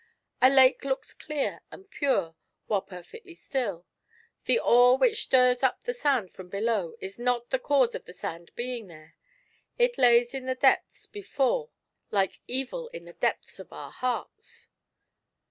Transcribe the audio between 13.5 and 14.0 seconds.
of our